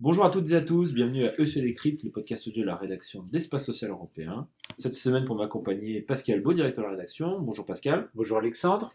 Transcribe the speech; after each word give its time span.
Bonjour 0.00 0.24
à 0.24 0.30
toutes 0.30 0.50
et 0.50 0.54
à 0.54 0.62
tous, 0.62 0.94
bienvenue 0.94 1.26
à 1.26 1.38
EC 1.38 1.58
Décrypte, 1.60 2.02
le 2.02 2.10
podcast 2.10 2.48
audio 2.48 2.62
de 2.62 2.66
la 2.66 2.76
rédaction 2.76 3.24
d'Espace 3.24 3.66
Social 3.66 3.90
Européen. 3.90 4.48
Cette 4.78 4.94
semaine, 4.94 5.26
pour 5.26 5.36
m'accompagner, 5.36 6.00
Pascal 6.00 6.40
Beau, 6.40 6.54
directeur 6.54 6.84
de 6.84 6.88
la 6.88 6.96
rédaction. 6.96 7.38
Bonjour 7.40 7.66
Pascal. 7.66 8.08
Bonjour 8.14 8.38
Alexandre. 8.38 8.94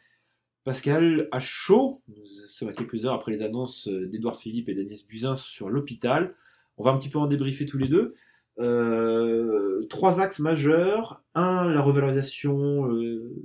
Pascal, 0.63 1.27
à 1.31 1.39
chaud, 1.39 2.01
nous 2.07 2.25
sommes 2.47 2.69
à 2.69 2.73
quelques 2.73 3.05
heures 3.05 3.13
après 3.13 3.31
les 3.31 3.43
annonces 3.43 3.87
d'Edouard 3.87 4.37
Philippe 4.37 4.69
et 4.69 4.73
d'Agnès 4.73 5.05
Buzyn 5.05 5.35
sur 5.35 5.69
l'hôpital. 5.69 6.33
On 6.77 6.83
va 6.83 6.89
un 6.89 6.97
petit 6.97 7.09
peu 7.09 7.19
en 7.19 7.27
débriefer 7.27 7.67
tous 7.67 7.77
les 7.77 7.87
deux. 7.87 8.15
Euh, 8.59 9.85
trois 9.89 10.19
axes 10.19 10.39
majeurs. 10.39 11.23
Un, 11.35 11.69
la 11.69 11.81
revalorisation 11.81 12.91
euh, 12.91 13.35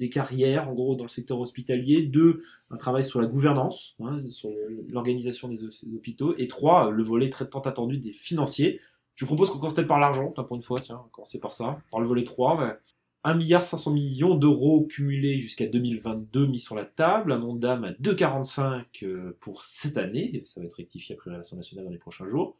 des 0.00 0.08
carrières, 0.08 0.68
en 0.68 0.72
gros, 0.72 0.96
dans 0.96 1.04
le 1.04 1.08
secteur 1.08 1.38
hospitalier. 1.38 2.02
Deux, 2.02 2.42
un 2.70 2.78
travail 2.78 3.04
sur 3.04 3.20
la 3.20 3.28
gouvernance, 3.28 3.94
hein, 4.00 4.22
sur 4.30 4.50
l'organisation 4.88 5.48
des, 5.48 5.62
hôpitaux. 5.94 6.34
Et 6.38 6.48
trois, 6.48 6.90
le 6.90 7.02
volet 7.04 7.28
très 7.28 7.48
tant 7.48 7.60
attendu 7.60 7.98
des 7.98 8.12
financiers. 8.12 8.80
Je 9.14 9.26
propose 9.26 9.50
qu'on 9.50 9.58
commence 9.58 9.74
par 9.74 10.00
l'argent, 10.00 10.30
pour 10.30 10.56
une 10.56 10.62
fois, 10.62 10.80
tiens, 10.80 11.02
on 11.04 11.08
commencer 11.10 11.38
par 11.38 11.52
ça, 11.52 11.78
par 11.90 12.00
le 12.00 12.08
volet 12.08 12.24
3. 12.24 12.78
1 13.22 13.34
milliard 13.34 13.62
500 13.62 13.92
millions 13.92 14.34
d'euros 14.34 14.86
cumulés 14.86 15.38
jusqu'à 15.40 15.66
2022 15.66 16.46
mis 16.46 16.58
sur 16.58 16.74
la 16.74 16.86
table, 16.86 17.32
un 17.32 17.42
ondam 17.42 17.84
à 17.84 17.92
2,45 17.92 18.84
euh, 19.02 19.36
pour 19.40 19.64
cette 19.64 19.98
année, 19.98 20.40
ça 20.46 20.60
va 20.60 20.66
être 20.66 20.74
rectifié 20.78 21.16
après 21.16 21.30
l'Assemblée 21.30 21.58
nationale 21.58 21.84
dans 21.84 21.90
les 21.90 21.98
prochains 21.98 22.26
jours, 22.26 22.56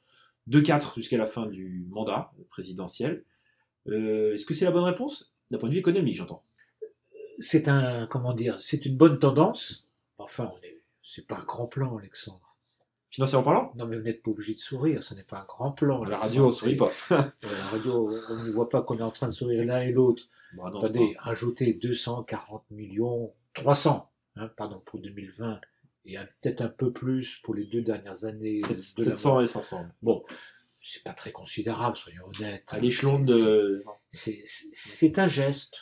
2,4 0.50 0.96
jusqu'à 0.96 1.16
la 1.16 1.24
fin 1.24 1.46
du 1.46 1.86
mandat 1.88 2.30
présidentiel. 2.50 3.24
Euh, 3.88 4.34
Est-ce 4.34 4.45
que 4.45 4.52
c'est 4.52 4.66
la 4.66 4.70
bonne 4.70 4.84
réponse? 4.84 5.34
D'un 5.50 5.56
point 5.56 5.70
de 5.70 5.74
vue 5.74 5.80
économique, 5.80 6.16
j'entends. 6.16 6.45
C'est 7.40 7.68
un, 7.68 8.06
comment 8.06 8.32
dire, 8.32 8.58
c'est 8.60 8.86
une 8.86 8.96
bonne 8.96 9.18
tendance. 9.18 9.86
Enfin, 10.18 10.52
c'est 11.02 11.26
pas 11.26 11.36
un 11.36 11.44
grand 11.44 11.66
plan, 11.66 11.96
Alexandre. 11.96 12.56
Financièrement 13.10 13.45
parlant? 13.45 13.73
Non, 13.74 13.87
mais 13.87 13.96
vous 13.96 14.04
n'êtes 14.04 14.23
pas 14.23 14.30
obligé 14.30 14.54
de 14.54 14.60
sourire, 14.60 15.02
ce 15.02 15.15
n'est 15.15 15.24
pas 15.24 15.40
un 15.40 15.45
grand 15.45 15.73
plan. 15.73 16.04
La 16.04 16.18
radio, 16.18 16.45
on 16.45 16.46
ne 16.48 16.52
sourit 16.52 16.76
pas. 16.76 16.90
à 17.10 17.16
la 17.42 17.65
radio, 17.73 18.09
on 18.30 18.45
ne 18.45 18.50
voit 18.50 18.68
pas 18.68 18.82
qu'on 18.82 18.98
est 18.98 19.02
en 19.02 19.10
train 19.10 19.26
de 19.26 19.32
sourire 19.32 19.65
l'un 19.65 19.80
et 19.80 19.90
l'autre. 19.90 20.28
Bon, 20.54 20.65
Attendez, 20.66 21.16
rajouter 21.18 21.74
240 21.74 22.70
millions, 22.70 23.32
300, 23.54 24.09
hein, 24.37 24.48
pardon, 24.56 24.80
pour 24.84 25.00
2020, 25.00 25.60
et 26.06 26.16
peut-être 26.40 26.60
un 26.60 26.68
peu 26.68 26.93
plus 26.93 27.38
pour 27.43 27.54
les 27.54 27.65
deux 27.65 27.82
dernières 27.82 28.24
années. 28.24 28.60
700 28.60 29.40
et 29.40 29.46
500. 29.46 29.87
Bon, 30.02 30.24
c'est 30.80 31.02
pas 31.02 31.12
très 31.12 31.32
considérable, 31.32 31.96
soyons 31.96 32.24
honnêtes. 32.26 32.65
À 32.68 32.78
l'échelon 32.78 33.18
de. 33.18 33.84
C'est 34.12 35.18
un 35.18 35.26
geste. 35.26 35.74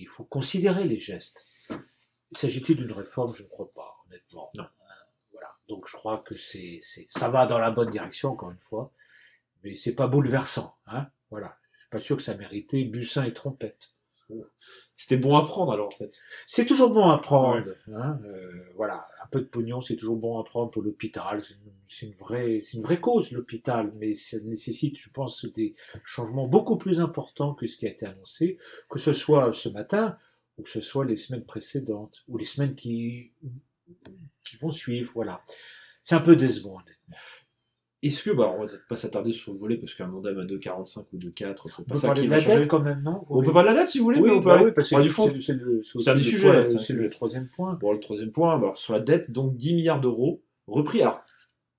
Il 0.00 0.08
faut 0.08 0.24
considérer 0.24 0.84
les 0.84 0.98
gestes. 0.98 1.46
S'agit-il 2.32 2.76
d'une 2.76 2.92
réforme? 2.92 3.34
Je 3.34 3.42
ne 3.42 3.48
crois 3.48 3.70
pas, 3.72 3.98
honnêtement. 4.06 4.50
Non. 4.54 4.66
Voilà. 5.30 5.54
Donc 5.68 5.86
je 5.88 5.96
crois 5.96 6.18
que 6.26 6.34
c'est 6.34 6.80
ça 7.08 7.28
va 7.28 7.46
dans 7.46 7.58
la 7.58 7.70
bonne 7.70 7.90
direction, 7.90 8.30
encore 8.30 8.50
une 8.50 8.60
fois. 8.60 8.92
Mais 9.62 9.76
c'est 9.76 9.94
pas 9.94 10.06
bouleversant. 10.06 10.74
Hein 10.86 11.08
voilà. 11.30 11.58
Je 11.72 11.80
suis 11.80 11.90
pas 11.90 12.00
sûr 12.00 12.16
que 12.16 12.22
ça 12.22 12.34
méritait 12.34 12.84
Bussin 12.84 13.24
et 13.24 13.34
trompette. 13.34 13.90
C'était 14.96 15.16
bon 15.16 15.36
à 15.36 15.44
prendre 15.44 15.72
alors 15.72 15.88
en 15.88 15.90
fait. 15.90 16.18
C'est 16.46 16.66
toujours 16.66 16.92
bon 16.92 17.08
à 17.08 17.18
prendre. 17.18 17.68
Ouais. 17.68 17.94
Hein 17.94 18.20
euh, 18.24 18.64
voilà, 18.76 19.06
un 19.22 19.26
peu 19.28 19.40
de 19.40 19.46
pognon, 19.46 19.80
c'est 19.80 19.96
toujours 19.96 20.16
bon 20.16 20.38
à 20.38 20.44
prendre 20.44 20.70
pour 20.70 20.82
l'hôpital. 20.82 21.42
C'est 21.88 22.06
une, 22.06 22.14
vraie, 22.14 22.62
c'est 22.64 22.76
une 22.76 22.82
vraie 22.82 23.00
cause 23.00 23.32
l'hôpital, 23.32 23.90
mais 23.98 24.14
ça 24.14 24.38
nécessite, 24.40 24.98
je 24.98 25.10
pense, 25.10 25.44
des 25.46 25.74
changements 26.04 26.46
beaucoup 26.46 26.76
plus 26.76 27.00
importants 27.00 27.54
que 27.54 27.66
ce 27.66 27.76
qui 27.76 27.86
a 27.86 27.90
été 27.90 28.06
annoncé, 28.06 28.58
que 28.88 28.98
ce 28.98 29.12
soit 29.12 29.52
ce 29.54 29.68
matin 29.68 30.16
ou 30.58 30.62
que 30.62 30.70
ce 30.70 30.80
soit 30.80 31.04
les 31.04 31.16
semaines 31.16 31.44
précédentes 31.44 32.22
ou 32.28 32.36
les 32.36 32.44
semaines 32.44 32.74
qui 32.74 33.32
qui 34.44 34.56
vont 34.56 34.70
suivre. 34.70 35.12
Voilà, 35.14 35.42
c'est 36.04 36.14
un 36.14 36.20
peu 36.20 36.36
décevant 36.36 36.78
honnêtement. 36.78 37.16
Est-ce 38.02 38.22
que, 38.22 38.30
bah, 38.30 38.54
on 38.56 38.62
va 38.62 38.68
pas 38.88 38.96
s'attarder 38.96 39.32
sur 39.32 39.52
le 39.52 39.58
volet 39.58 39.76
parce 39.76 39.94
qu'un 39.94 40.06
mandat 40.06 40.30
à 40.30 40.32
2,45 40.32 41.04
ou 41.12 41.18
2,4, 41.18 41.68
c'est 41.76 41.86
pas 41.86 41.94
ça 41.96 42.12
qui 42.14 42.26
va 42.28 42.36
la 42.36 42.42
changer. 42.42 42.58
dette 42.60 42.68
quand 42.68 42.80
même, 42.80 43.02
non 43.02 43.22
On 43.28 43.42
peut 43.42 43.52
pas 43.52 43.60
de 43.60 43.66
la 43.66 43.74
dette 43.74 43.88
si 43.88 43.98
vous 43.98 44.04
voulez, 44.04 44.20
mais 44.22 44.30
on 44.30 44.40
peut 44.40 44.46
bah 44.46 44.62
oui, 44.64 44.72
parce 44.74 44.88
que 44.88 45.02
du 45.02 45.08
fond. 45.10 45.30
c'est 45.40 45.52
le, 45.52 45.82
sujets, 45.82 46.50
point- 46.50 46.66
c'est 46.66 46.78
sujet. 46.78 46.98
le 46.98 47.10
troisième 47.10 47.48
point. 47.48 47.74
Bon, 47.74 47.92
le 47.92 48.00
troisième 48.00 48.32
point, 48.32 48.56
alors, 48.56 48.78
sur 48.78 48.94
la 48.94 49.00
dette, 49.00 49.30
donc 49.30 49.56
10 49.56 49.74
milliards 49.74 50.00
d'euros 50.00 50.42
repris. 50.66 51.02
Alors, 51.02 51.20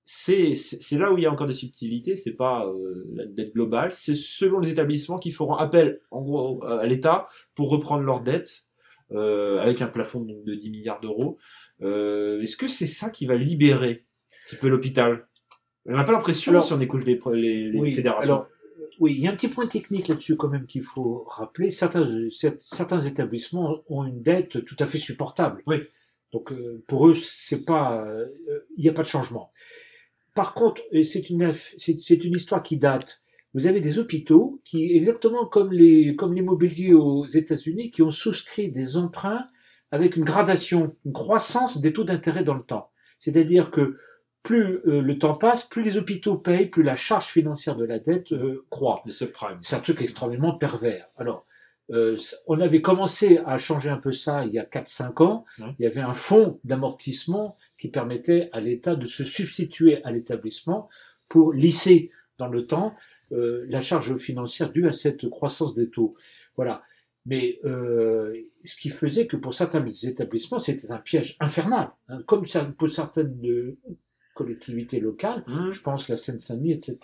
c'est 0.04 0.52
là 0.92 1.12
où 1.12 1.18
il 1.18 1.24
y 1.24 1.26
a 1.26 1.32
encore 1.32 1.46
des 1.46 1.52
subtilités, 1.54 2.14
c'est 2.16 2.32
pas 2.32 2.66
euh, 2.66 3.04
la 3.14 3.26
dette 3.26 3.52
globale, 3.54 3.92
c'est 3.92 4.14
selon 4.16 4.58
les 4.60 4.70
établissements 4.70 5.18
qui 5.18 5.30
feront 5.32 5.54
appel, 5.54 6.00
en 6.10 6.22
gros, 6.22 6.62
à 6.64 6.86
l'État 6.86 7.26
pour 7.54 7.70
reprendre 7.70 8.02
leur 8.04 8.20
dette. 8.20 8.64
euh, 9.12 9.58
avec 9.60 9.82
un 9.82 9.88
plafond 9.88 10.20
de 10.20 10.54
10 10.54 10.70
milliards 10.70 11.00
d'euros. 11.00 11.36
Euh, 11.82 12.40
Est-ce 12.40 12.56
que 12.56 12.66
c'est 12.66 12.86
ça 12.86 13.10
qui 13.10 13.26
va 13.26 13.34
libérer 13.36 14.06
un 14.06 14.46
petit 14.46 14.56
peu 14.56 14.68
l'hôpital? 14.68 15.28
On 15.86 15.96
n'a 15.96 16.04
pas 16.04 16.12
l'impression 16.12 16.58
si 16.60 16.72
on 16.72 16.80
écoute 16.80 17.04
les, 17.04 17.20
les, 17.34 17.70
les 17.70 17.80
Oui, 17.80 17.92
fédérations. 17.92 18.34
alors, 18.34 18.46
oui, 19.00 19.14
il 19.16 19.24
y 19.24 19.26
a 19.26 19.30
un 19.30 19.34
petit 19.34 19.48
point 19.48 19.66
technique 19.66 20.08
là-dessus 20.08 20.36
quand 20.36 20.48
même 20.48 20.66
qu'il 20.66 20.82
faut 20.82 21.24
rappeler. 21.28 21.70
Certains, 21.70 22.04
cer- 22.28 22.56
certains 22.60 23.00
établissements 23.00 23.82
ont 23.88 24.04
une 24.04 24.22
dette 24.22 24.64
tout 24.64 24.76
à 24.78 24.86
fait 24.86 24.98
supportable. 24.98 25.62
Oui. 25.66 25.76
Donc 26.32 26.52
euh, 26.52 26.82
pour 26.88 27.08
eux, 27.08 27.14
c'est 27.14 27.64
pas, 27.64 28.04
euh, 28.06 28.26
il 28.76 28.82
n'y 28.84 28.88
a 28.88 28.92
pas 28.92 29.02
de 29.02 29.08
changement. 29.08 29.50
Par 30.34 30.54
contre, 30.54 30.80
une, 30.92 31.52
c'est 31.78 32.24
une 32.24 32.36
histoire 32.36 32.62
qui 32.62 32.76
date. 32.78 33.22
Vous 33.54 33.66
avez 33.66 33.80
des 33.80 33.98
hôpitaux 33.98 34.60
qui, 34.64 34.96
exactement 34.96 35.44
comme 35.46 35.72
les, 35.72 36.16
comme 36.16 36.32
l'immobilier 36.32 36.94
aux 36.94 37.26
États-Unis, 37.26 37.90
qui 37.90 38.00
ont 38.02 38.10
souscrit 38.10 38.70
des 38.70 38.96
emprunts 38.96 39.46
avec 39.90 40.16
une 40.16 40.24
gradation, 40.24 40.96
une 41.04 41.12
croissance 41.12 41.80
des 41.82 41.92
taux 41.92 42.04
d'intérêt 42.04 42.44
dans 42.44 42.54
le 42.54 42.62
temps. 42.62 42.90
C'est-à-dire 43.18 43.70
que 43.70 43.98
plus 44.42 44.78
euh, 44.86 45.00
le 45.00 45.18
temps 45.18 45.34
passe, 45.34 45.64
plus 45.64 45.82
les 45.82 45.96
hôpitaux 45.96 46.36
payent, 46.36 46.66
plus 46.66 46.82
la 46.82 46.96
charge 46.96 47.26
financière 47.26 47.76
de 47.76 47.84
la 47.84 47.98
dette 47.98 48.32
euh, 48.32 48.64
croît. 48.70 49.02
C'est 49.10 49.76
un 49.76 49.80
truc 49.80 50.00
extrêmement 50.02 50.56
pervers. 50.56 51.08
Alors, 51.16 51.46
euh, 51.90 52.16
on 52.46 52.60
avait 52.60 52.80
commencé 52.80 53.38
à 53.44 53.58
changer 53.58 53.90
un 53.90 53.98
peu 53.98 54.12
ça 54.12 54.44
il 54.46 54.52
y 54.52 54.58
a 54.58 54.64
4-5 54.64 55.22
ans. 55.22 55.44
Il 55.58 55.82
y 55.82 55.86
avait 55.86 56.00
un 56.00 56.14
fonds 56.14 56.60
d'amortissement 56.64 57.56
qui 57.78 57.88
permettait 57.88 58.48
à 58.52 58.60
l'État 58.60 58.94
de 58.94 59.06
se 59.06 59.24
substituer 59.24 60.02
à 60.04 60.12
l'établissement 60.12 60.88
pour 61.28 61.52
lisser 61.52 62.10
dans 62.38 62.48
le 62.48 62.66
temps 62.66 62.94
euh, 63.32 63.64
la 63.68 63.80
charge 63.80 64.16
financière 64.16 64.70
due 64.70 64.88
à 64.88 64.92
cette 64.92 65.28
croissance 65.28 65.74
des 65.74 65.90
taux. 65.90 66.14
Voilà. 66.56 66.82
Mais 67.24 67.60
euh, 67.64 68.34
ce 68.64 68.76
qui 68.76 68.90
faisait 68.90 69.26
que 69.26 69.36
pour 69.36 69.54
certains 69.54 69.84
établissements, 69.86 70.58
c'était 70.58 70.90
un 70.90 70.98
piège 70.98 71.36
infernal. 71.40 71.90
hein, 72.08 72.22
comme 72.26 72.46
ça, 72.46 72.64
pour 72.64 72.88
certaines 72.88 73.38
euh, 73.46 73.78
collectivités 74.34 75.00
locales, 75.00 75.44
Hum, 75.46 75.72
je 75.72 75.80
pense 75.82 76.08
la 76.08 76.16
Seine-Saint-Denis, 76.16 76.72
etc. 76.72 76.98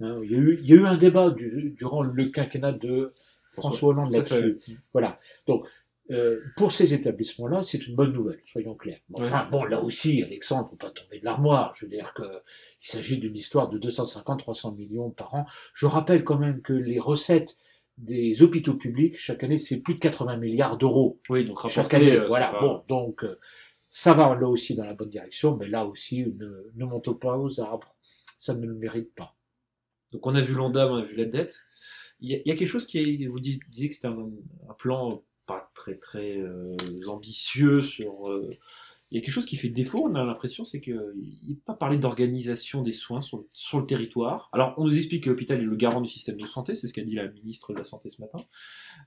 Hein, 0.00 0.20
il, 0.22 0.30
y 0.30 0.34
a 0.34 0.38
eu, 0.38 0.58
il 0.62 0.68
y 0.68 0.72
a 0.72 0.76
eu 0.76 0.86
un 0.86 0.96
débat 0.96 1.30
du- 1.30 1.74
durant 1.76 2.02
le 2.02 2.26
quinquennat 2.26 2.72
de 2.72 3.12
François 3.52 3.90
Hollande 3.90 4.12
là-dessus. 4.12 4.58
Voilà. 4.92 5.18
Donc, 5.46 5.66
euh, 6.10 6.40
pour 6.56 6.72
ces 6.72 6.92
établissements-là, 6.94 7.62
c'est 7.62 7.86
une 7.86 7.94
bonne 7.94 8.12
nouvelle, 8.12 8.40
soyons 8.44 8.74
clairs. 8.74 8.98
Enfin, 9.12 9.46
bon, 9.50 9.64
là 9.64 9.80
aussi, 9.80 10.22
Alexandre, 10.22 10.68
faut 10.68 10.76
pas 10.76 10.90
tomber 10.90 11.20
de 11.20 11.24
l'armoire. 11.24 11.72
Je 11.76 11.84
veux 11.84 11.90
dire 11.90 12.12
que 12.14 12.22
il 12.82 12.88
s'agit 12.90 13.18
d'une 13.18 13.36
histoire 13.36 13.68
de 13.68 13.78
250-300 13.78 14.74
millions 14.76 15.10
par 15.10 15.34
an. 15.34 15.46
Je 15.74 15.86
rappelle 15.86 16.24
quand 16.24 16.38
même 16.38 16.62
que 16.62 16.72
les 16.72 16.98
recettes 16.98 17.56
des 17.98 18.42
hôpitaux 18.42 18.74
publics, 18.74 19.18
chaque 19.18 19.44
année, 19.44 19.58
c'est 19.58 19.80
plus 19.80 19.94
de 19.94 19.98
80 20.00 20.36
milliards 20.38 20.78
d'euros. 20.78 21.20
Oui, 21.28 21.44
donc 21.44 21.60
Chaque 21.68 21.74
rapporté, 21.84 21.96
année, 21.96 22.12
euh, 22.16 22.26
voilà. 22.26 22.48
pas- 22.48 22.60
Bon, 22.60 22.82
donc, 22.88 23.22
euh, 23.24 23.38
ça 23.90 24.14
va 24.14 24.34
là 24.34 24.48
aussi 24.48 24.74
dans 24.74 24.84
la 24.84 24.94
bonne 24.94 25.10
direction, 25.10 25.56
mais 25.56 25.68
là 25.68 25.84
aussi, 25.86 26.24
ne, 26.24 26.70
ne 26.74 26.84
montons 26.84 27.14
pas 27.14 27.36
aux 27.36 27.60
arbres. 27.60 27.96
Ça 28.38 28.54
ne 28.54 28.66
le 28.66 28.74
mérite 28.74 29.14
pas. 29.14 29.36
Donc 30.12 30.26
on 30.26 30.34
a 30.34 30.40
vu 30.40 30.54
l'ONDAM, 30.54 30.90
on 30.90 30.96
a 30.96 31.02
vu 31.04 31.14
la 31.16 31.24
dette. 31.26 31.58
Il 32.20 32.30
y 32.30 32.50
a, 32.50 32.54
quelque 32.54 32.66
chose 32.66 32.86
qui 32.86 32.98
est, 32.98 33.26
vous 33.26 33.40
disiez 33.40 33.88
que 33.88 33.94
c'était 33.94 34.08
un, 34.08 34.28
plan 34.78 35.22
pas 35.46 35.70
très 35.74 35.96
très 35.96 36.38
euh, 36.38 36.76
ambitieux 37.08 37.82
sur. 37.82 38.30
euh, 38.30 38.50
il 39.10 39.18
y 39.18 39.18
a 39.18 39.24
quelque 39.24 39.34
chose 39.34 39.46
qui 39.46 39.56
fait 39.56 39.70
défaut, 39.70 40.06
on 40.08 40.14
a 40.14 40.24
l'impression, 40.24 40.64
c'est 40.64 40.80
qu'il 40.80 40.94
n'est 41.48 41.56
pas 41.66 41.74
parlé 41.74 41.98
d'organisation 41.98 42.82
des 42.82 42.92
soins 42.92 43.20
sur, 43.20 43.38
le- 43.38 43.48
sur 43.50 43.80
le 43.80 43.84
territoire. 43.86 44.48
Alors 44.52 44.74
on 44.76 44.84
nous 44.84 44.96
explique 44.96 45.24
que 45.24 45.30
l'hôpital 45.30 45.58
est 45.58 45.64
le 45.64 45.74
garant 45.74 46.00
du 46.00 46.08
système 46.08 46.36
de 46.36 46.44
santé, 46.44 46.76
c'est 46.76 46.86
ce 46.86 46.92
qu'a 46.92 47.02
dit 47.02 47.16
la 47.16 47.26
ministre 47.28 47.72
de 47.72 47.78
la 47.78 47.84
Santé 47.84 48.08
ce 48.10 48.20
matin. 48.20 48.38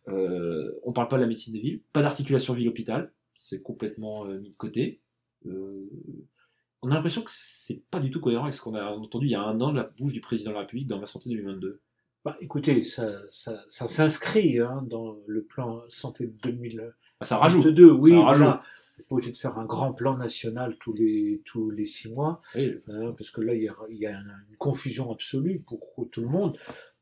Euh, 0.10 0.78
on 0.84 0.90
ne 0.90 0.94
parle 0.94 1.08
pas 1.08 1.16
de 1.16 1.22
la 1.22 1.28
médecine 1.28 1.54
de 1.54 1.60
ville, 1.60 1.81
pas 1.94 2.02
d'articulation 2.02 2.54
ville-hôpital, 2.54 3.13
c'est 3.36 3.62
complètement 3.62 4.26
euh, 4.26 4.40
mis 4.40 4.50
de 4.52 4.56
côté. 4.56 5.02
Euh, 5.46 5.90
on 6.82 6.92
a 6.92 6.96
l'impression 6.96 7.22
que 7.22 7.32
c'est 7.34 7.84
pas 7.92 8.00
du 8.00 8.10
tout 8.10 8.20
cohérent 8.20 8.44
avec 8.44 8.54
ce 8.54 8.62
qu'on 8.62 8.76
a 8.76 8.84
entendu 8.86 9.28
il 9.28 9.32
y 9.32 9.36
a 9.36 9.42
un 9.42 9.60
an 9.62 9.72
de 9.72 9.78
la 9.78 9.84
bouche 9.84 10.14
du 10.14 10.22
président 10.22 10.52
de 10.52 10.56
la 10.56 10.62
République 10.62 10.88
dans 10.88 11.00
Ma 11.00 11.06
Santé 11.06 11.30
2022. 11.30 11.82
Bah, 12.26 12.38
écoutez, 12.42 12.84
ça, 12.84 13.10
ça, 13.32 13.64
ça 13.70 13.88
s'inscrit 13.88 14.60
hein, 14.60 14.86
dans 14.90 15.18
le 15.28 15.44
plan 15.44 15.84
santé 15.90 16.28
2022. 16.28 16.94
Ah, 17.20 17.26
ça 17.26 17.38
rajoute. 17.38 17.66
oui, 17.78 18.12
Ça 18.12 18.16
voilà. 18.18 18.24
rajoute. 18.26 18.62
N'est 18.98 19.04
pas 19.06 19.16
obligé 19.16 19.32
de 19.32 19.38
faire 19.38 19.58
un 19.58 19.66
grand 19.66 19.92
plan 19.92 20.18
national 20.18 20.78
tous 20.80 20.94
les, 20.94 21.42
tous 21.46 21.72
les 21.72 21.86
six 21.88 22.12
mois, 22.12 22.42
Oui, 22.54 22.76
hein, 22.88 23.14
parce 23.18 23.32
que 23.32 23.42
là, 23.42 23.56
il 23.56 23.64
y 23.64 23.68
a, 23.68 23.74
il 23.90 23.98
y 23.98 24.06
a 24.06 24.12
une, 24.12 24.36
une 24.52 24.58
confusion 24.58 25.12
absolue 25.12 25.60
pour 25.66 25.82
tout 26.12 26.22
le 26.22 26.28
monde. 26.28 26.58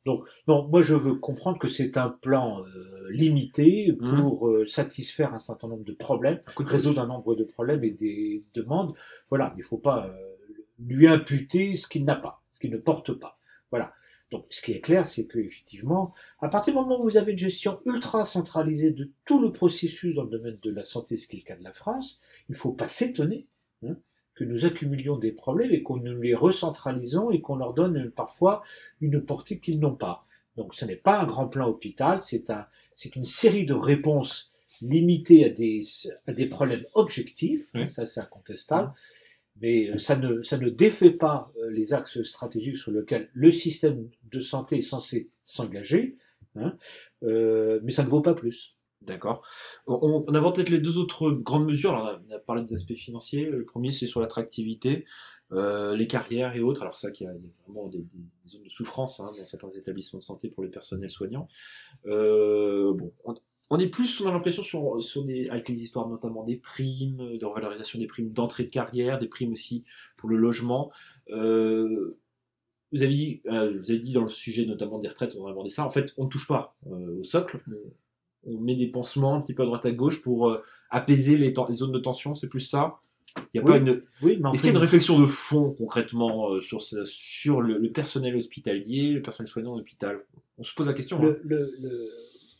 Donc, 0.06 0.24
non, 0.48 0.68
moi 0.68 0.82
je 0.82 0.96
veux 0.96 1.16
comprendre 1.16 1.60
que 1.60 1.68
c'est 1.68 1.96
un 1.98 2.10
plan 2.10 2.64
euh, 2.64 3.10
limité 3.12 3.96
Mhm. 4.00 4.22
pour 4.22 4.48
euh, 4.48 4.66
satisfaire 4.66 5.34
un 5.34 5.40
certain 5.40 5.68
nombre 5.68 5.84
de 5.84 5.94
problèmes, 5.94 6.40
résoudre 6.58 7.02
un 7.02 7.08
nombre 7.08 7.36
de 7.36 7.44
problèmes 7.44 7.84
et 7.84 7.92
des 7.92 8.44
demandes. 8.54 8.94
Voilà, 9.30 9.54
il 9.56 9.60
ne 9.60 9.64
faut 9.66 9.78
pas 9.78 10.08
euh, 10.08 10.36
lui 10.80 11.08
imputer 11.08 11.78
ce 11.78 11.88
qu'il 11.88 12.04
n'a 12.06 12.16
pas, 12.16 12.42
ce 12.54 12.60
qu'il 12.60 12.72
ne 12.72 12.78
porte 12.78 13.14
pas. 13.14 13.38
Voilà. 13.70 13.94
Donc, 14.32 14.46
ce 14.50 14.62
qui 14.62 14.72
est 14.72 14.80
clair, 14.80 15.08
c'est 15.08 15.26
que 15.26 15.40
effectivement, 15.40 16.14
à 16.40 16.48
partir 16.48 16.74
du 16.74 16.80
moment 16.80 17.02
où 17.02 17.04
vous 17.04 17.18
avez 17.18 17.34
une 17.34 17.38
gestion 17.38 17.82
ultra 17.86 18.24
centralisée 18.24 18.92
de 18.92 19.12
tout 19.26 19.42
le 19.42 19.52
processus 19.52 20.16
dans 20.16 20.24
le 20.24 20.30
domaine 20.30 20.58
de 20.64 20.72
la 20.72 20.86
santé, 20.86 21.18
ce 21.18 21.28
qui 21.28 21.36
est 21.36 21.40
le 21.40 21.46
cas 21.46 21.58
de 21.58 21.64
la 21.64 21.74
France, 21.74 22.22
il 22.48 22.54
ne 22.54 22.58
faut 22.58 22.72
pas 22.72 22.88
s'étonner 22.88 23.48
hein, 23.86 23.98
que 24.42 24.46
nous 24.48 24.66
accumulions 24.66 25.18
des 25.18 25.32
problèmes 25.32 25.72
et 25.72 25.84
qu'on 25.84 25.98
nous 25.98 26.20
les 26.20 26.34
recentralisons 26.34 27.30
et 27.30 27.42
qu'on 27.42 27.58
leur 27.58 27.76
donne 27.76 28.10
parfois 28.10 28.64
une 29.00 29.22
portée 29.22 29.60
qu'ils 29.60 29.80
n'ont 29.80 29.94
pas. 29.94 30.26
Donc, 30.58 30.74
ce 30.74 30.84
n'est 30.84 30.96
pas 30.96 31.20
un 31.22 31.28
grand 31.28 31.48
plan 31.48 31.68
hôpital, 31.70 32.22
c'est 32.24 32.50
un, 32.50 32.66
c'est 32.96 33.16
une 33.16 33.24
série 33.24 33.68
de 33.68 33.76
réponses 33.76 34.52
limitées 34.82 35.46
à 35.46 35.50
des, 35.50 35.84
à 36.26 36.34
des 36.34 36.48
problèmes 36.48 36.86
objectifs, 36.96 37.70
hein, 37.76 37.84
Oui. 37.84 37.90
ça 37.92 38.08
c'est 38.08 38.20
incontestable, 38.20 38.92
mais 39.62 39.92
euh, 39.92 40.00
ça 40.00 40.16
ne, 40.16 40.42
ça 40.42 40.58
ne 40.58 40.70
défait 40.70 41.12
pas 41.12 41.52
euh, 41.60 41.70
les 41.70 41.94
axes 41.94 42.24
stratégiques 42.24 42.78
sur 42.78 42.92
lesquels 42.92 43.30
le 43.34 43.52
système 43.52 44.10
de 44.32 44.40
santé 44.40 44.80
est 44.80 44.82
censé 44.82 45.30
s'engager, 45.46 46.18
hein, 46.56 46.76
euh, 47.22 47.80
mais 47.84 47.92
ça 47.92 48.04
ne 48.04 48.10
vaut 48.10 48.22
pas 48.22 48.34
plus. 48.34 48.76
D'accord. 49.02 49.42
On, 49.88 50.24
aborde 50.34 50.56
peut-être 50.56 50.70
les 50.70 50.80
deux 50.80 51.00
autres 51.00 51.32
grandes 51.32 51.66
mesures. 51.66 51.94
On, 51.94 52.34
a, 52.34 52.40
parlé 52.40 52.64
des 52.64 52.76
aspects 52.76 52.94
financiers. 52.94 53.46
Le 53.46 53.66
premier, 53.66 53.92
c'est 53.92 54.06
sur 54.06 54.22
l'attractivité, 54.22 55.06
euh, 55.52 55.96
les 55.96 56.06
carrières 56.06 56.56
et 56.56 56.62
autres. 56.62 56.84
Alors, 56.84 56.96
ça, 56.96 57.10
il 57.20 57.28
a 57.28 57.34
vraiment 57.66 57.88
des, 57.88 58.06
zones 58.48 58.64
de 58.64 58.70
souffrance 58.70 59.20
hein, 59.20 59.32
dans 59.36 59.46
certains 59.48 59.72
établissements 59.72 60.20
de 60.20 60.24
santé 60.24 60.50
pour 60.50 60.62
le 60.62 60.70
personnel 60.70 61.10
soignant. 61.10 61.48
Euh, 62.06 62.96
on, 63.72 63.80
est 63.80 63.88
plus, 63.88 64.22
on 64.22 64.30
a 64.30 64.32
l'impression, 64.32 64.62
sur, 64.62 65.00
avec 65.50 65.68
les 65.68 65.84
histoires 65.84 66.08
notamment 66.08 66.44
des 66.44 66.58
primes, 66.58 67.38
de 67.40 67.46
revalorisation 67.46 67.98
des 67.98 68.08
primes 68.08 68.32
d'entrée 68.32 68.66
de 68.66 68.70
carrière, 68.70 69.18
des 69.18 69.28
primes 69.28 69.54
aussi 69.54 69.84
pour 70.16 70.30
le 70.30 70.38
logement. 70.38 70.92
Euh, 71.32 72.20
vous 72.92 73.02
avez, 73.02 73.42
dit, 73.98 74.14
dans 74.14 74.24
le 74.24 74.30
sujet 74.30 74.68
notamment 74.68 75.00
des 75.00 75.08
retraites, 75.08 75.36
on 75.40 75.48
a 75.48 75.50
abordé 75.50 75.72
ça. 75.72 75.88
En 75.88 75.92
fait, 75.92 76.14
on 76.18 76.26
ne 76.26 76.30
touche 76.30 76.48
pas 76.48 76.76
au 76.86 77.24
socle. 77.24 77.64
On 78.46 78.58
met 78.60 78.76
des 78.76 78.88
pansements 78.88 79.36
un 79.36 79.42
petit 79.42 79.54
peu 79.54 79.64
à 79.64 79.66
droite 79.66 79.86
à 79.86 79.92
gauche 79.92 80.22
pour 80.22 80.50
euh, 80.50 80.62
apaiser 80.90 81.38
les, 81.38 81.54
zones 81.72 81.92
de 81.92 82.00
tension. 82.00 82.34
C'est 82.36 82.48
plus 82.48 82.60
ça. 82.60 82.98
Il 83.54 83.58
y 83.58 83.60
a 83.60 83.64
Oui, 83.64 83.72
pas 83.72 83.78
une. 83.78 84.04
Oui, 84.22 84.40
mais 84.42 84.50
Est-ce 84.52 84.62
qu'il 84.62 84.66
y 84.72 84.74
a 84.74 84.78
une 84.78 84.78
réflexion 84.78 85.18
de 85.20 85.26
fond 85.26 85.72
concrètement 85.78 86.52
euh, 86.52 86.60
sur, 86.62 86.82
ce- 86.82 87.06
sur 87.06 87.62
le, 87.62 87.78
le 87.78 87.92
personnel 87.92 88.36
hospitalier, 88.36 89.12
le 89.14 89.22
personnel 89.22 89.50
soignant 89.50 89.74
en 89.74 89.78
hôpital? 89.80 90.20
On 90.58 90.64
se 90.64 90.74
pose 90.74 90.88
la 90.88 90.94
question. 90.94 91.18
hein. 91.24 91.36
le, 91.44 91.74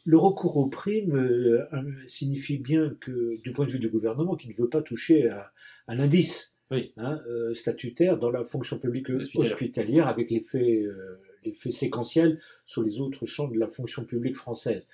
le 0.06 0.18
recours 0.18 0.58
aux 0.58 0.68
primes 0.68 1.16
euh, 1.16 1.66
signifie 2.08 2.58
bien 2.58 2.96
que, 3.02 3.40
du 3.42 3.52
point 3.52 3.66
de 3.66 3.72
vue 3.72 3.80
du 3.80 3.90
gouvernement, 3.90 4.36
qu'il 4.36 4.50
ne 4.52 4.56
veut 4.56 4.70
pas 4.70 4.82
toucher 4.82 5.30
à, 5.30 5.52
à 5.88 5.94
l'indice 5.96 6.56
Oui. 6.72 6.94
hein, 6.98 7.20
euh, 7.28 7.54
statutaire 7.54 8.18
dans 8.18 8.32
la 8.32 8.44
fonction 8.46 8.80
publique 8.80 9.10
Hospitalière. 9.10 9.52
hospitalière, 9.54 10.08
avec 10.08 10.32
l'effet 10.32 10.86
l'effet 11.44 11.72
séquentiel 11.72 12.40
sur 12.68 12.84
les 12.84 13.00
autres 13.00 13.26
champs 13.26 13.48
de 13.48 13.58
la 13.60 13.68
fonction 13.68 14.06
publique 14.06 14.38
française. 14.38 14.88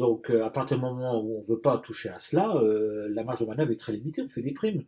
Donc, 0.00 0.30
euh, 0.30 0.46
à 0.46 0.48
partir 0.48 0.78
du 0.78 0.82
moment 0.82 1.22
où 1.22 1.36
on 1.36 1.42
ne 1.42 1.46
veut 1.46 1.60
pas 1.60 1.76
toucher 1.76 2.08
à 2.08 2.18
cela, 2.18 2.56
euh, 2.56 3.06
la 3.10 3.22
marge 3.22 3.40
de 3.40 3.44
manœuvre 3.44 3.70
est 3.70 3.76
très 3.76 3.92
limitée, 3.92 4.22
on 4.22 4.30
fait 4.30 4.40
des 4.40 4.54
primes. 4.54 4.86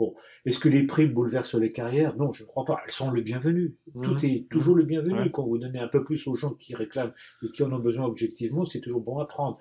Bon, 0.00 0.16
est-ce 0.44 0.58
que 0.58 0.68
les 0.68 0.84
primes 0.84 1.12
bouleversent 1.12 1.54
les 1.54 1.70
carrières? 1.70 2.16
Non, 2.16 2.32
je 2.32 2.42
ne 2.42 2.48
crois 2.48 2.64
pas. 2.64 2.80
Elles 2.84 2.92
sont 2.92 3.12
le 3.12 3.22
bienvenu. 3.22 3.76
Mhm. 3.94 4.02
Tout 4.02 4.26
est 4.26 4.48
toujours 4.50 4.74
le 4.74 4.82
bienvenu. 4.82 5.20
Ouais. 5.20 5.30
Quand 5.30 5.46
vous 5.46 5.58
donnez 5.58 5.78
un 5.78 5.86
peu 5.86 6.02
plus 6.02 6.26
aux 6.26 6.34
gens 6.34 6.54
qui 6.54 6.74
réclament 6.74 7.12
et 7.44 7.52
qui 7.52 7.62
en 7.62 7.72
ont 7.72 7.78
besoin 7.78 8.06
objectivement, 8.06 8.64
c'est 8.64 8.80
toujours 8.80 9.00
bon 9.00 9.20
à 9.20 9.26
prendre. 9.26 9.58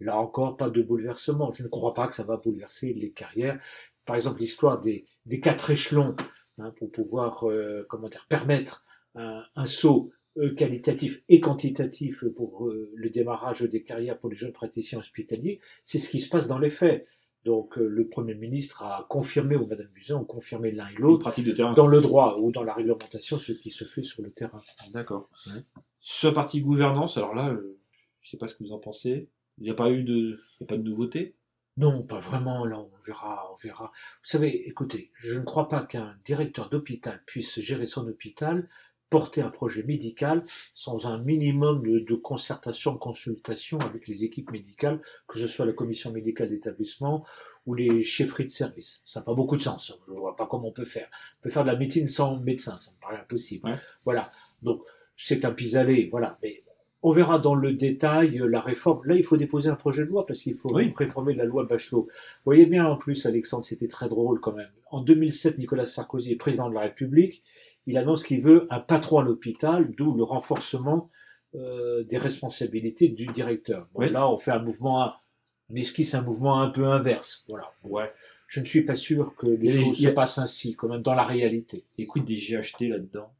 Là 0.00 0.18
encore, 0.18 0.56
pas 0.56 0.68
de 0.68 0.82
bouleversement. 0.82 1.52
Je 1.52 1.62
ne 1.62 1.68
crois 1.68 1.94
pas 1.94 2.08
que 2.08 2.16
ça 2.16 2.24
va 2.24 2.36
bouleverser 2.36 2.92
les 2.92 3.12
carrières. 3.12 3.60
Par 4.04 4.16
exemple, 4.16 4.40
l'histoire 4.40 4.80
des, 4.80 5.06
des 5.26 5.38
quatre 5.38 5.70
échelons 5.70 6.16
hein, 6.58 6.72
pour 6.76 6.90
pouvoir 6.90 7.48
euh, 7.48 7.86
comment 7.88 8.08
dire, 8.08 8.26
permettre 8.28 8.84
un, 9.14 9.44
un 9.54 9.66
saut 9.66 10.10
qualitatif 10.56 11.22
et 11.28 11.40
quantitatif 11.40 12.24
pour 12.36 12.66
euh, 12.66 12.90
le 12.94 13.10
démarrage 13.10 13.62
des 13.62 13.82
carrières 13.82 14.18
pour 14.18 14.30
les 14.30 14.36
jeunes 14.36 14.52
praticiens 14.52 14.98
hospitaliers, 14.98 15.60
c'est 15.84 15.98
ce 15.98 16.08
qui 16.08 16.20
se 16.20 16.28
passe 16.28 16.48
dans 16.48 16.58
les 16.58 16.70
faits. 16.70 17.06
Donc 17.44 17.78
euh, 17.78 17.86
le 17.86 18.06
Premier 18.08 18.34
ministre 18.34 18.82
a 18.82 19.06
confirmé, 19.08 19.56
ou 19.56 19.66
Madame 19.66 19.88
Buzyn 19.88 20.16
ont 20.16 20.24
confirmé 20.24 20.70
l'un 20.70 20.88
et 20.88 20.94
l'autre, 20.94 21.32
dans 21.74 21.86
le 21.86 22.00
droit 22.00 22.36
ou 22.38 22.52
dans 22.52 22.62
la 22.62 22.74
réglementation, 22.74 23.38
ce 23.38 23.52
qui 23.52 23.70
se 23.70 23.84
fait 23.84 24.02
sur 24.02 24.22
le 24.22 24.30
terrain. 24.30 24.62
D'accord. 24.92 25.30
Ouais. 25.46 25.62
Sur 26.00 26.28
la 26.30 26.34
partie 26.34 26.60
gouvernance, 26.60 27.16
alors 27.16 27.34
là, 27.34 27.50
euh, 27.50 27.78
je 28.20 28.30
sais 28.30 28.36
pas 28.36 28.46
ce 28.46 28.54
que 28.54 28.62
vous 28.62 28.72
en 28.72 28.78
pensez. 28.78 29.28
Il 29.58 29.64
n'y 29.64 29.70
a 29.70 29.74
pas 29.74 29.90
eu 29.90 30.04
de, 30.04 30.38
il 30.58 30.60
y 30.60 30.64
a 30.64 30.66
pas 30.66 30.76
de 30.76 30.82
nouveauté? 30.82 31.34
Non, 31.76 32.02
pas 32.02 32.20
vraiment, 32.20 32.66
là, 32.66 32.78
on 32.78 32.90
verra, 33.06 33.50
on 33.52 33.56
verra. 33.56 33.90
Vous 34.22 34.28
savez, 34.28 34.68
écoutez, 34.68 35.10
je 35.14 35.38
ne 35.38 35.44
crois 35.44 35.68
pas 35.68 35.82
qu'un 35.84 36.16
directeur 36.26 36.68
d'hôpital 36.68 37.22
puisse 37.24 37.58
gérer 37.60 37.86
son 37.86 38.06
hôpital, 38.06 38.68
porter 39.10 39.42
un 39.42 39.50
projet 39.50 39.82
médical 39.82 40.42
sans 40.46 41.06
un 41.06 41.18
minimum 41.18 41.82
de, 41.82 41.98
de 41.98 42.14
concertation, 42.14 42.92
de 42.92 42.98
consultation 42.98 43.78
avec 43.80 44.06
les 44.06 44.24
équipes 44.24 44.52
médicales, 44.52 45.00
que 45.26 45.38
ce 45.38 45.48
soit 45.48 45.66
la 45.66 45.72
commission 45.72 46.12
médicale 46.12 46.48
d'établissement 46.50 47.24
ou 47.66 47.74
les 47.74 48.02
chefferies 48.04 48.44
de 48.46 48.50
service. 48.50 49.02
Ça 49.04 49.20
n'a 49.20 49.24
pas 49.24 49.34
beaucoup 49.34 49.56
de 49.56 49.62
sens. 49.62 49.92
Je 50.06 50.12
ne 50.14 50.18
vois 50.18 50.36
pas 50.36 50.46
comment 50.46 50.68
on 50.68 50.72
peut 50.72 50.84
faire. 50.84 51.08
On 51.40 51.42
peut 51.42 51.50
faire 51.50 51.64
de 51.64 51.70
la 51.70 51.76
médecine 51.76 52.06
sans 52.08 52.38
médecin, 52.38 52.78
ça 52.82 52.90
me 52.92 53.00
paraît 53.00 53.20
impossible. 53.20 53.68
Ouais. 53.68 53.76
Voilà. 54.04 54.32
Donc, 54.62 54.80
c'est 55.18 55.44
un 55.44 55.50
pis-aller, 55.52 56.08
voilà. 56.10 56.38
Mais 56.42 56.62
on 57.02 57.12
verra 57.12 57.38
dans 57.38 57.54
le 57.54 57.72
détail 57.72 58.40
euh, 58.40 58.46
la 58.46 58.60
réforme. 58.60 59.04
Là, 59.06 59.14
il 59.16 59.24
faut 59.24 59.36
déposer 59.36 59.68
un 59.70 59.74
projet 59.74 60.04
de 60.04 60.08
loi 60.08 60.24
parce 60.24 60.40
qu'il 60.40 60.54
faut 60.54 60.72
Oui. 60.72 60.92
réformer 60.96 61.34
la 61.34 61.44
loi 61.44 61.64
Bachelot. 61.64 62.02
Vous 62.04 62.08
voyez 62.44 62.66
bien 62.66 62.86
en 62.86 62.96
plus, 62.96 63.26
Alexandre, 63.26 63.64
c'était 63.64 63.88
très 63.88 64.08
drôle 64.08 64.40
quand 64.40 64.52
même. 64.52 64.70
En 64.90 65.02
2007, 65.02 65.58
Nicolas 65.58 65.86
Sarkozy 65.86 66.32
est 66.32 66.36
président 66.36 66.68
de 66.68 66.74
la 66.74 66.80
République. 66.80 67.42
Il 67.86 67.96
annonce 67.98 68.24
qu'il 68.24 68.42
veut 68.42 68.66
un 68.70 68.80
patron 68.80 69.18
à 69.18 69.22
l'hôpital, 69.22 69.90
d'où 69.96 70.14
le 70.14 70.22
renforcement 70.22 71.10
euh, 71.54 72.04
des 72.04 72.18
responsabilités 72.18 73.08
du 73.08 73.26
directeur. 73.26 73.88
Bon, 73.92 74.00
Oui. 74.02 74.10
Là, 74.10 74.28
on 74.30 74.38
fait 74.38 74.52
un 74.52 74.60
mouvement, 74.62 75.02
un- 75.04 75.14
on 75.70 75.74
esquisse 75.76 76.14
un 76.14 76.22
mouvement 76.22 76.60
un 76.60 76.70
peu 76.70 76.86
inverse. 76.86 77.44
Voilà. 77.48 77.72
Ouais. 77.82 78.12
Je 78.46 78.60
ne 78.60 78.64
suis 78.64 78.82
pas 78.84 78.96
sûr 78.96 79.34
que 79.36 79.46
les 79.46 79.70
choses 79.70 79.96
se 80.00 80.08
passent 80.08 80.38
ainsi, 80.38 80.74
quand 80.74 80.88
même 80.88 81.02
dans 81.02 81.14
la 81.14 81.22
réalité. 81.24 81.84
Écoute 81.98 82.24
des 82.24 82.36
GHT 82.36 82.88
là-dedans. 82.88 83.32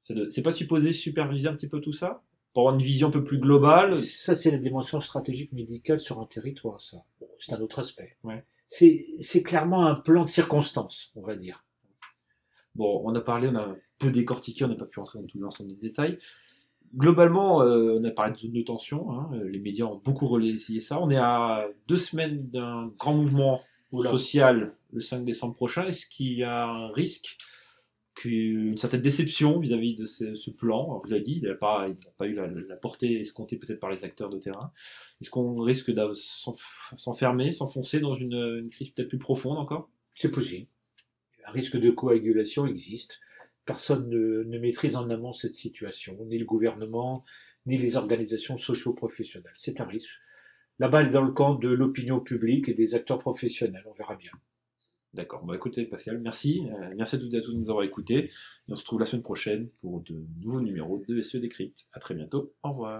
C'est 0.00 0.42
pas 0.42 0.50
supposé 0.50 0.92
superviser 0.92 1.48
un 1.48 1.54
petit 1.54 1.68
peu 1.68 1.80
tout 1.80 1.92
ça? 1.92 2.22
Pour 2.52 2.62
avoir 2.62 2.74
une 2.74 2.82
vision 2.84 3.08
un 3.08 3.12
peu 3.12 3.22
plus 3.22 3.38
globale? 3.38 4.00
Ça, 4.00 4.34
c'est 4.34 4.50
la 4.50 4.58
dimension 4.58 5.00
stratégique 5.00 5.52
médicale 5.52 6.00
sur 6.00 6.20
un 6.20 6.26
territoire, 6.26 6.80
ça. 6.82 7.04
C'est 7.38 7.52
un 7.54 7.60
autre 7.60 7.78
aspect. 7.78 8.16
Ouais. 8.24 8.44
C'est 8.66 9.42
clairement 9.44 9.86
un 9.86 9.94
plan 9.94 10.24
de 10.24 10.30
circonstance, 10.30 11.12
on 11.16 11.22
va 11.22 11.36
dire. 11.36 11.64
Bon, 12.74 13.02
on 13.04 13.14
a 13.14 13.20
parlé, 13.20 13.48
on 13.48 13.56
a 13.56 13.74
peu 13.98 14.10
décortiqué, 14.10 14.64
on 14.64 14.68
n'a 14.68 14.74
pas 14.76 14.86
pu 14.86 14.98
rentrer 15.00 15.18
dans 15.18 15.26
tout 15.26 15.38
l'ensemble 15.38 15.70
des 15.70 15.76
détails. 15.76 16.18
Globalement, 16.96 17.62
euh, 17.62 17.98
on 18.00 18.04
a 18.04 18.10
parlé 18.10 18.32
de 18.32 18.38
zone 18.38 18.52
de 18.52 18.62
tension, 18.62 19.12
hein, 19.12 19.30
les 19.44 19.60
médias 19.60 19.84
ont 19.84 20.00
beaucoup 20.02 20.26
relayé 20.26 20.58
ça. 20.80 21.00
On 21.00 21.08
est 21.10 21.16
à 21.16 21.68
deux 21.86 21.96
semaines 21.96 22.48
d'un 22.50 22.92
grand 22.98 23.14
mouvement 23.14 23.60
Oula. 23.92 24.10
social 24.10 24.74
le 24.92 25.00
5 25.00 25.24
décembre 25.24 25.54
prochain. 25.54 25.86
Est-ce 25.86 26.06
qu'il 26.06 26.32
y 26.32 26.42
a 26.42 26.66
un 26.66 26.88
risque 26.92 27.36
qu'une 28.14 28.76
certaine 28.76 29.02
déception 29.02 29.60
vis-à-vis 29.60 29.94
de 29.94 30.04
ce, 30.04 30.34
ce 30.34 30.50
plan? 30.50 30.82
Alors, 30.84 31.02
Vous 31.06 31.12
avez 31.12 31.22
dit, 31.22 31.38
il 31.42 31.48
n'a 31.48 31.54
pas, 31.54 31.86
pas 32.18 32.26
eu 32.26 32.34
la, 32.34 32.48
la 32.48 32.76
portée 32.76 33.20
escomptée 33.20 33.56
peut-être 33.56 33.78
par 33.80 33.90
les 33.90 34.04
acteurs 34.04 34.28
de 34.30 34.38
terrain. 34.38 34.72
Est-ce 35.20 35.30
qu'on 35.30 35.60
risque 35.60 35.92
de 35.92 36.12
s'enf- 36.14 36.92
s'enfermer, 36.96 37.52
s'enfoncer 37.52 38.00
dans 38.00 38.14
une, 38.14 38.34
une 38.34 38.68
crise 38.68 38.90
peut-être 38.90 39.08
plus 39.08 39.18
profonde 39.18 39.58
encore? 39.58 39.88
C'est 40.16 40.30
possible. 40.30 40.66
Un 41.46 41.50
risque 41.50 41.76
de 41.76 41.90
coagulation 41.90 42.66
existe. 42.66 43.18
Personne 43.64 44.08
ne, 44.08 44.58
maîtrise 44.58 44.96
en 44.96 45.10
amont 45.10 45.32
cette 45.32 45.54
situation, 45.54 46.16
ni 46.26 46.38
le 46.38 46.44
gouvernement, 46.44 47.24
ni 47.66 47.78
les 47.78 47.96
organisations 47.96 48.56
socio-professionnelles. 48.56 49.52
C'est 49.54 49.80
un 49.80 49.84
risque. 49.84 50.10
La 50.78 50.88
balle 50.88 51.10
dans 51.10 51.22
le 51.22 51.32
camp 51.32 51.54
de 51.54 51.68
l'opinion 51.68 52.20
publique 52.20 52.68
et 52.68 52.74
des 52.74 52.94
acteurs 52.94 53.18
professionnels. 53.18 53.84
On 53.86 53.92
verra 53.92 54.16
bien. 54.16 54.32
D'accord. 55.12 55.44
Bon, 55.44 55.52
écoutez, 55.52 55.84
Pascal, 55.86 56.20
merci. 56.20 56.68
Euh, 56.70 56.94
merci 56.96 57.16
à 57.16 57.18
toutes 57.18 57.34
et 57.34 57.38
à 57.38 57.40
tous 57.40 57.52
de 57.52 57.58
nous 57.58 57.70
avoir 57.70 57.84
écoutés. 57.84 58.30
On 58.68 58.74
se 58.74 58.80
retrouve 58.82 59.00
la 59.00 59.06
semaine 59.06 59.22
prochaine 59.22 59.68
pour 59.80 60.00
de 60.02 60.24
nouveaux 60.40 60.60
numéros 60.60 61.02
de 61.06 61.20
SE 61.20 61.36
Décrypte. 61.38 61.88
À 61.92 61.98
très 61.98 62.14
bientôt. 62.14 62.54
Au 62.62 62.70
revoir. 62.70 62.98